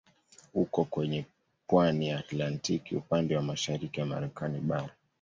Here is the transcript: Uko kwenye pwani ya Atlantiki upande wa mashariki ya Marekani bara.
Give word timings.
Uko 0.53 0.85
kwenye 0.85 1.25
pwani 1.67 2.07
ya 2.07 2.19
Atlantiki 2.19 2.95
upande 2.95 3.35
wa 3.35 3.41
mashariki 3.41 3.99
ya 3.99 4.05
Marekani 4.05 4.59
bara. 4.59 4.89